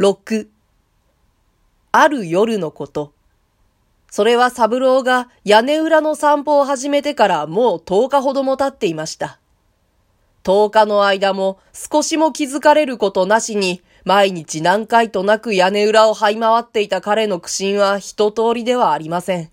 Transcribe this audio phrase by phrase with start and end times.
[0.00, 0.48] 6
[1.92, 3.12] ある夜のこと。
[4.10, 9.38] それは三郎が屋根裏の散歩を始めてからもう10日ほども経っていました。
[10.42, 19.50] 10日の間も少しも気づかれることなしに毎日何回となく屋根裏を這い回っていた彼の苦心は一通りではありません。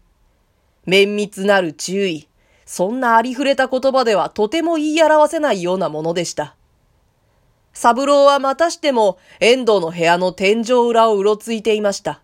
[0.86, 2.28] 綿密なる注意、
[2.66, 6.56] そんなありふれた言葉ではとても言い表せないようなものでした。
[7.74, 12.22] 三郎はまたしても遠藤の部屋の天井裏をうろついていました。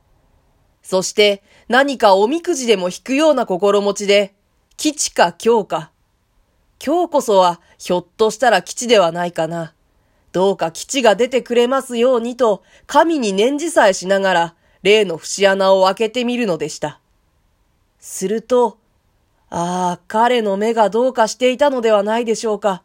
[0.82, 4.34] そして何かおみくじでも引くような心持ちで、
[4.78, 5.92] 吉か今日か。
[6.84, 9.74] 今日こそはひょっとしたら吉ではないかな。
[10.32, 17.00] どうか吉が出てくれますようにと、神に念じさえしながら、例の節穴を開けてみるのでした。
[18.00, 18.78] すると、
[19.50, 22.84] ああ、彼の目がどうかしていたのではないでしょうか。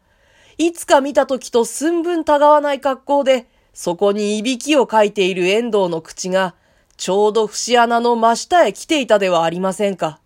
[0.65, 6.55] いつか見た時と寸分たがわない格好で、そこにいびきをかいている遠藤の口が、
[6.97, 10.21] ちょうど節穴の真下へ来ていたではありませんか。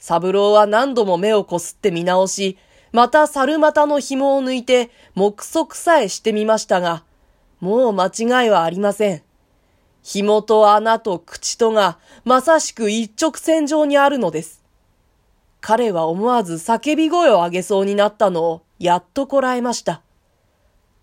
[0.00, 2.58] 三郎は何度も目をこすって見直し、
[2.90, 7.04] また猿股の紐を抜いて目測さえしてみましたが、
[7.60, 9.22] もう間違いはありません。
[10.02, 14.64] 紐と穴と口とがまさしく一直線上にあるのです。
[15.60, 20.02] 彼は思わず叫び声を上げそうになったのをやっとこらえました。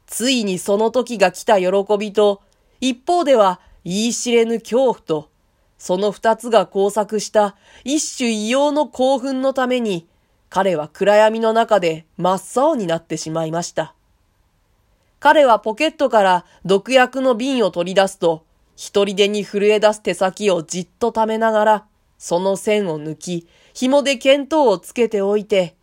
[0.08, 1.68] ついにその時が来た喜
[2.00, 2.42] びと、
[2.82, 5.30] 一方では言い知れぬ恐怖と、
[5.78, 10.08] その二つが交錯した一種異様の興奮のために、
[10.50, 13.94] 彼は暗闇の中で真っ青になってしまいました。
[15.20, 21.86] 彼はポケットから毒薬の瓶を取り出すと、一人でに震え出す手先をじっと溜めながら、
[22.18, 25.76] その線を抜き、紐で見当をつけておいて、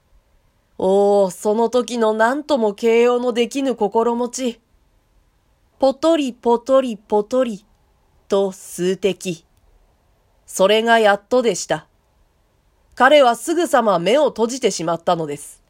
[0.84, 4.60] おお、その時の何とも形容のできぬ心持ち。
[5.78, 7.64] ぽとりぽとりぽとり、
[8.26, 9.44] と数滴。
[10.44, 11.86] それがやっとでした。
[12.96, 15.62] 彼はすぐさま目を閉じてしまったのです。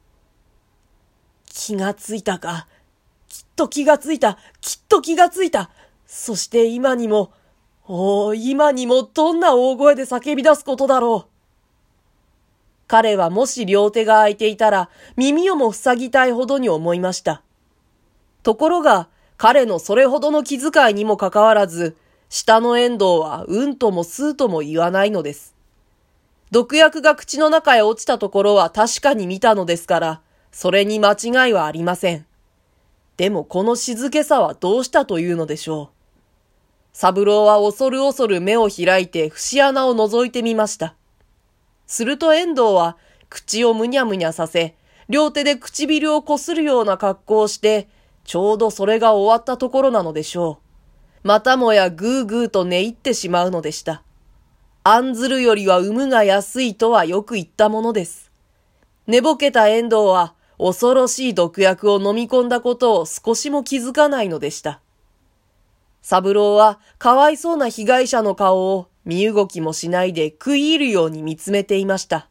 [1.45, 2.67] 気がついたか。
[3.29, 4.39] きっと気がついた。
[4.63, 5.69] きっと気がついた。
[6.07, 7.33] そして今にも、
[7.87, 11.32] おお、今にもどんな大声で叫び出すことだろう。
[12.93, 17.41] 彼はもし両手が空いていたら耳をも塞ぎたいほどに思いました。
[18.43, 19.09] ところが、
[19.39, 21.97] 彼のそれほどの気遣いにもかかわらず、
[22.29, 25.55] 下の遠藤はうんともすうとも言わないのです。
[26.51, 30.21] 毒薬が口の中へ落ちたところは確かに見たのですから、
[30.51, 32.27] それに間違いはありません。
[33.17, 35.89] でもこの静けさはどうしたというのでしょう。
[36.93, 40.95] 三郎は恐る恐る目を開いて節穴を覗いてみました。
[41.93, 42.97] すると遠藤は
[43.29, 44.75] 口をむにゃむにゃさせ、
[45.11, 47.87] 両手で唇をこするような格好をして、
[48.25, 50.61] ちょうどそれが終わったところなのでしょ
[51.23, 51.29] う。
[51.29, 54.03] またもやぐーぐーと寝入ってしまうのでした。
[54.85, 58.33] 案ずるよりは産むが安いとはよく言ったものです。
[59.07, 64.81] 寝ぼけた遠藤は恐ろしい毒薬を飲み込んだことを少しも気づかないのでした。
[66.01, 72.29] 三郎はかわいそうな被害者の顔を身動きもしないで食い入るように見つめていました。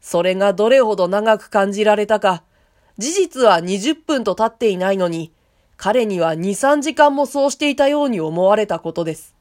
[0.00, 2.42] それがどれほど長く感じられたか、
[2.98, 5.32] 事実は20分と経っていないのに、
[5.76, 9.34] 彼には2、3時間もそうしていたように思われたことです。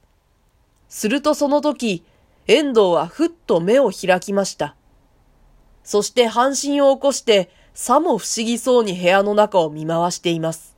[0.87, 2.03] するとその時、
[2.47, 4.75] 遠藤はふっと目を開きました。
[5.83, 10.75] そして半身を起こして、さも不思議そうに部屋の中を見回しています。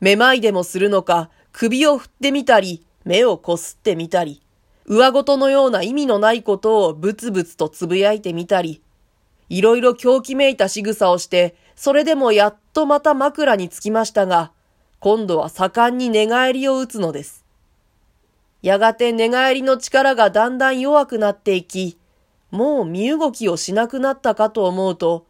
[0.00, 4.42] めまいでもするのか、首を振ってみたり、目をこすってみたり、
[4.86, 8.82] 上ごとのような意味のないことをブツブツとつぶやいてみたり、
[9.48, 14.52] いろいろ狂気めいた仕草をして、それでもやっとまた枕につきましたが、
[15.00, 17.44] 今度は盛んに寝返りを打つのです。
[18.62, 21.96] やがて寝返りの力がだんだん弱くなっていき、
[22.50, 25.26] もう身動きをしなくなったかと思うと、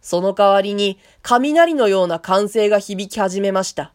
[0.00, 3.92] その代わりに雷のような歓声が響き始めました。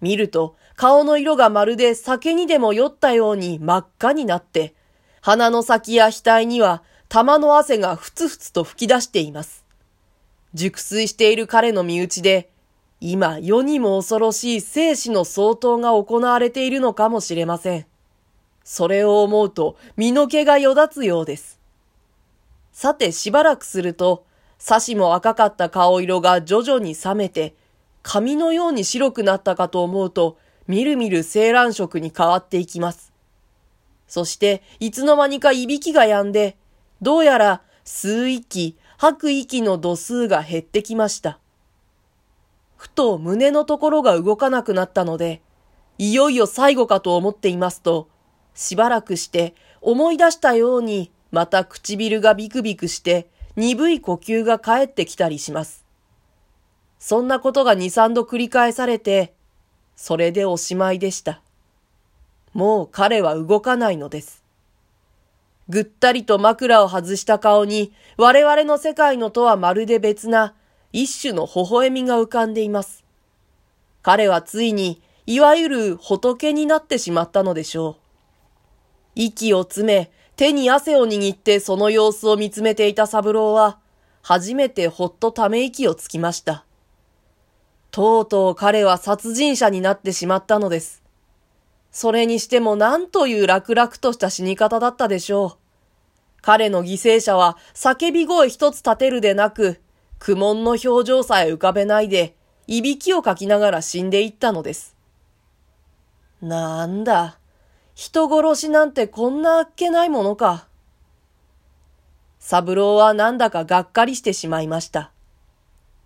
[0.00, 4.74] 見ると顔の色がまるで酒にでも酔ったように真っ赤になって、
[5.20, 9.64] 鼻の先や額には玉の汗がふつふつと吹き出しています。
[10.54, 12.50] 熟睡している彼の身内で、
[13.00, 17.86] 今世にも恐ろしい生死の相当が行われているのかもしれません。
[18.64, 21.58] それを思うと身の毛がよだつようです。
[22.72, 24.24] さてしばらくすると、
[24.58, 27.54] さしも赤かった顔色が徐々に冷めて、
[28.02, 33.12] 髪のように白くなったかと思うと、みるみる青卵色に変わっていきます。
[34.06, 36.56] そして、いつの間にかいびきが止んで、
[37.00, 41.38] どうやら吸う息、吐く息の度数が減ってきました。
[42.76, 45.40] ふと胸のところが動かなくなったので、
[45.98, 48.08] いよいよ最後かと思っていますと、
[48.54, 55.84] しばらくして思い出したようにまた唇がビクビクして鈍い呼吸が返ってきたりします。
[56.98, 59.34] そんなことが二三度繰り返されて、
[60.02, 61.40] それでおしまいでした。
[62.54, 64.42] もう彼は動かないのです。
[65.68, 70.54] ぐったりと枕を外した顔に我々の世界のとはまるで別な
[70.92, 73.04] 一種の微笑みが浮かんでいます。
[74.02, 77.96] 彼はついにいわゆる仏になってしまったのでしょう。
[79.14, 83.78] 息を詰め、手に汗を握ってその様子を見つめていた三郎は、
[84.20, 86.64] 初めてほっとため息をつきました。
[87.92, 91.02] とうとう彼は殺人者になってしまったのです。
[91.90, 95.56] それにしても何という楽々とした死に方だったでしょう。
[96.40, 99.78] 彼の犠牲者は叫び声一つ立てるでなく、
[100.18, 102.34] 苦悶の表情さえ浮かべないで、
[102.66, 104.96] いびきをかきながら死んでいったのです。
[106.40, 107.38] なんだ。
[107.94, 110.66] 人殺しなんてこんなあっけないものか。
[112.38, 115.12] 三郎はなんだかがっかりしてしまいました。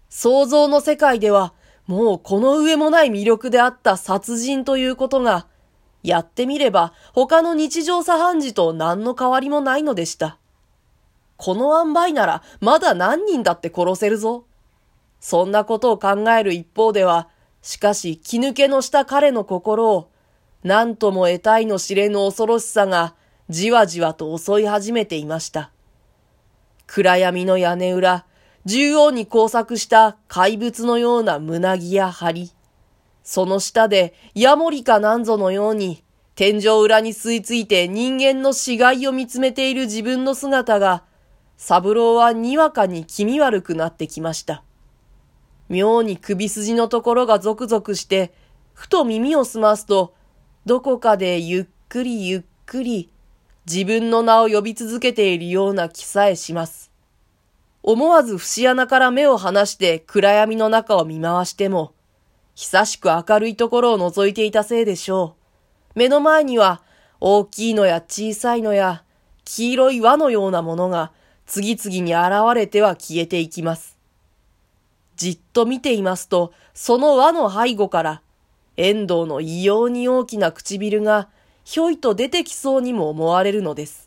[0.08, 1.54] 想像の世界では
[1.86, 5.46] もうこの上もない魅力であった殺人ということが、
[6.02, 10.38] やってみれば他の日常茶飯事と何の変わりもないのでした。
[11.36, 14.44] この塩梅ならまだ何人だって殺せるぞ。
[15.20, 17.28] そんなことを考える一方では、
[17.62, 20.10] しかし気抜けのした彼の心を
[20.62, 23.14] 何とも得体の知れぬ恐ろしさが
[23.48, 25.70] じわじわと襲い始めていました。
[26.86, 28.24] 暗闇の屋根裏、
[28.68, 32.50] 縦横に工作した怪物のような胸木や梁、
[33.22, 36.02] その下でヤモリかなんぞのように
[36.34, 41.04] 天井裏に吸い付いて人間の死骸を見つめている自分の姿が、
[41.56, 44.64] 三郎はにわかに気味悪くなってきました。
[45.68, 48.34] 妙に首筋のところがゾクゾクして、
[48.74, 50.12] ふと耳を澄ますと、
[50.64, 53.10] どこかでゆっくりゆっくり
[53.64, 56.95] 自分の名を呼び続けているような気さえします。
[57.88, 61.94] 思わず節穴から目を離して暗闇の中を見回しても、
[62.56, 65.36] 久しく明るいところを覗いていたせいでしょ
[65.94, 65.98] う。
[65.98, 66.82] 目の前には
[67.20, 69.04] 大きいのや小さいのや
[69.44, 71.12] 黄色い輪のようなものが
[71.46, 73.96] 次々に現れては消えていきます。
[75.14, 78.22] じっと見ていますと、その輪の背後から
[78.76, 81.28] 遠藤の異様に大きな唇が
[81.62, 84.05] ひょいと出てきそうにも思われるのです。